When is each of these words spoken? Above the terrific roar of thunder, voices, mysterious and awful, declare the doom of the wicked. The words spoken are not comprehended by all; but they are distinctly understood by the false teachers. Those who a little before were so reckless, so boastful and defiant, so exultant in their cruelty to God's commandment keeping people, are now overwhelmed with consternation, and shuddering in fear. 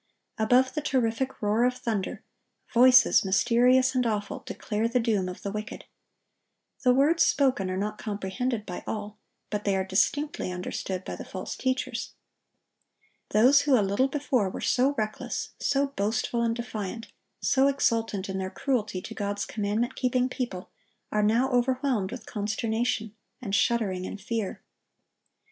Above 0.39 0.73
the 0.73 0.81
terrific 0.81 1.43
roar 1.43 1.63
of 1.63 1.75
thunder, 1.77 2.23
voices, 2.73 3.23
mysterious 3.23 3.93
and 3.93 4.07
awful, 4.07 4.39
declare 4.47 4.87
the 4.87 4.99
doom 4.99 5.29
of 5.29 5.43
the 5.43 5.51
wicked. 5.51 5.85
The 6.81 6.91
words 6.91 7.23
spoken 7.23 7.69
are 7.69 7.77
not 7.77 7.99
comprehended 7.99 8.65
by 8.65 8.83
all; 8.87 9.19
but 9.51 9.63
they 9.63 9.75
are 9.75 9.83
distinctly 9.85 10.51
understood 10.51 11.03
by 11.05 11.15
the 11.17 11.23
false 11.23 11.55
teachers. 11.55 12.15
Those 13.29 13.61
who 13.61 13.79
a 13.79 13.85
little 13.85 14.07
before 14.07 14.49
were 14.49 14.59
so 14.59 14.95
reckless, 14.97 15.51
so 15.59 15.89
boastful 15.95 16.41
and 16.41 16.55
defiant, 16.55 17.11
so 17.39 17.67
exultant 17.67 18.27
in 18.27 18.39
their 18.39 18.49
cruelty 18.49 19.03
to 19.03 19.13
God's 19.13 19.45
commandment 19.45 19.95
keeping 19.95 20.29
people, 20.29 20.71
are 21.11 21.21
now 21.21 21.51
overwhelmed 21.51 22.09
with 22.11 22.25
consternation, 22.25 23.13
and 23.39 23.53
shuddering 23.53 24.05
in 24.05 24.17
fear. 24.17 24.63